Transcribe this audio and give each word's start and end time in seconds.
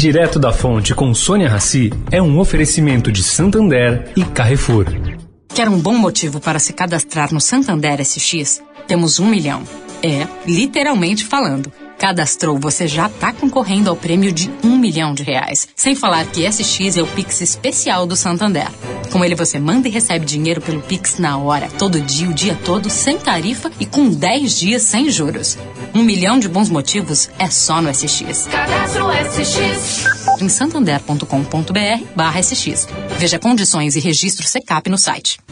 Direto 0.00 0.38
da 0.38 0.50
Fonte 0.50 0.94
com 0.94 1.12
Sônia 1.12 1.46
Rassi 1.46 1.90
é 2.10 2.22
um 2.22 2.38
oferecimento 2.38 3.12
de 3.12 3.22
Santander 3.22 4.10
e 4.16 4.24
Carrefour. 4.24 4.86
Quer 5.54 5.68
um 5.68 5.78
bom 5.78 5.92
motivo 5.92 6.40
para 6.40 6.58
se 6.58 6.72
cadastrar 6.72 7.34
no 7.34 7.38
Santander 7.38 8.02
SX? 8.02 8.62
Temos 8.88 9.20
um 9.20 9.26
milhão. 9.26 9.62
É, 10.02 10.26
literalmente 10.46 11.22
falando. 11.26 11.70
Cadastrou, 12.00 12.58
você 12.58 12.88
já 12.88 13.08
está 13.08 13.30
concorrendo 13.30 13.90
ao 13.90 13.94
prêmio 13.94 14.32
de 14.32 14.50
um 14.64 14.78
milhão 14.78 15.12
de 15.12 15.22
reais. 15.22 15.68
Sem 15.76 15.94
falar 15.94 16.24
que 16.24 16.50
SX 16.50 16.96
é 16.96 17.02
o 17.02 17.06
Pix 17.06 17.42
especial 17.42 18.06
do 18.06 18.16
Santander. 18.16 18.68
Com 19.12 19.22
ele 19.22 19.34
você 19.34 19.58
manda 19.58 19.86
e 19.86 19.90
recebe 19.90 20.24
dinheiro 20.24 20.62
pelo 20.62 20.80
Pix 20.80 21.18
na 21.18 21.36
hora, 21.36 21.68
todo 21.78 22.00
dia, 22.00 22.30
o 22.30 22.32
dia 22.32 22.58
todo, 22.64 22.88
sem 22.88 23.18
tarifa 23.18 23.70
e 23.78 23.84
com 23.84 24.08
10 24.08 24.58
dias 24.58 24.82
sem 24.82 25.10
juros. 25.10 25.58
Um 25.94 26.02
milhão 26.02 26.38
de 26.38 26.48
bons 26.48 26.70
motivos 26.70 27.28
é 27.38 27.50
só 27.50 27.82
no 27.82 27.92
SX. 27.92 28.46
Cadastro 28.46 29.04
SX. 29.12 30.40
Em 30.40 30.48
santander.com.br 30.48 32.04
barra 32.16 32.42
SX. 32.42 32.88
Veja 33.18 33.38
condições 33.38 33.94
e 33.94 34.00
registro 34.00 34.46
SECAP 34.46 34.88
no 34.88 34.96
site. 34.96 35.38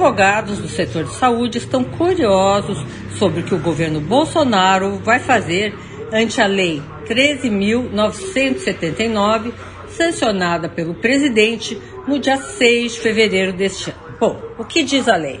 Advogados 0.00 0.56
do 0.56 0.66
setor 0.66 1.04
de 1.04 1.12
saúde 1.12 1.58
estão 1.58 1.84
curiosos 1.84 2.78
sobre 3.18 3.40
o 3.40 3.42
que 3.44 3.54
o 3.54 3.58
governo 3.58 4.00
Bolsonaro 4.00 4.98
vai 5.04 5.20
fazer 5.20 5.74
ante 6.10 6.40
a 6.40 6.46
Lei 6.46 6.82
13.979, 7.06 9.52
sancionada 9.88 10.70
pelo 10.70 10.94
presidente 10.94 11.78
no 12.08 12.18
dia 12.18 12.38
6 12.38 12.94
de 12.94 13.00
fevereiro 13.00 13.52
deste 13.52 13.90
ano. 13.90 14.00
Bom, 14.18 14.40
o 14.56 14.64
que 14.64 14.82
diz 14.82 15.06
a 15.06 15.16
lei? 15.16 15.38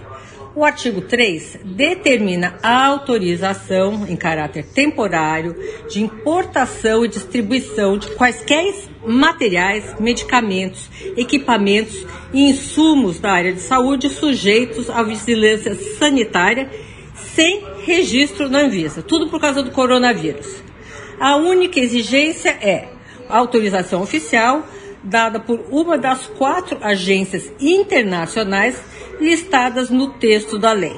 O 0.52 0.64
artigo 0.64 1.00
3 1.00 1.60
determina 1.64 2.58
a 2.60 2.86
autorização 2.86 4.04
em 4.08 4.16
caráter 4.16 4.66
temporário 4.66 5.54
de 5.88 6.02
importação 6.02 7.04
e 7.04 7.08
distribuição 7.08 7.96
de 7.96 8.08
quaisquer 8.16 8.74
materiais, 9.06 9.94
medicamentos, 10.00 10.90
equipamentos 11.16 12.04
e 12.32 12.50
insumos 12.50 13.20
da 13.20 13.30
área 13.30 13.52
de 13.52 13.60
saúde 13.60 14.10
sujeitos 14.10 14.90
à 14.90 15.04
vigilância 15.04 15.72
sanitária 15.98 16.68
sem 17.14 17.64
registro 17.84 18.48
na 18.48 18.62
Anvisa. 18.62 19.02
Tudo 19.02 19.28
por 19.30 19.40
causa 19.40 19.62
do 19.62 19.70
coronavírus. 19.70 20.64
A 21.20 21.36
única 21.36 21.78
exigência 21.78 22.50
é 22.60 22.88
autorização 23.28 24.02
oficial 24.02 24.66
dada 25.02 25.40
por 25.40 25.64
uma 25.70 25.96
das 25.96 26.26
quatro 26.26 26.78
agências 26.82 27.50
internacionais 27.60 28.76
listadas 29.20 29.90
no 29.90 30.10
texto 30.14 30.58
da 30.58 30.72
lei. 30.72 30.96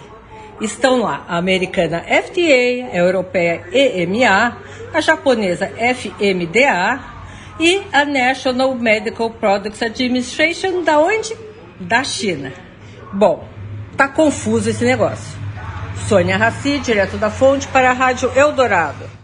Estão 0.60 1.00
lá 1.00 1.24
a 1.28 1.36
americana 1.36 2.00
FDA, 2.00 2.88
a 2.92 2.96
europeia 2.96 3.64
EMA, 3.72 4.58
a 4.94 5.00
japonesa 5.00 5.66
FMDA 5.66 7.00
e 7.58 7.82
a 7.92 8.04
National 8.04 8.74
Medical 8.74 9.30
Products 9.30 9.82
Administration, 9.82 10.82
da 10.82 10.98
onde? 10.98 11.36
Da 11.80 12.04
China. 12.04 12.52
Bom, 13.12 13.46
tá 13.96 14.08
confuso 14.08 14.70
esse 14.70 14.84
negócio. 14.84 15.40
Sônia 16.08 16.36
Raci, 16.36 16.78
direto 16.78 17.16
da 17.16 17.30
fonte 17.30 17.66
para 17.68 17.90
a 17.90 17.92
Rádio 17.92 18.30
Eldorado. 18.36 19.21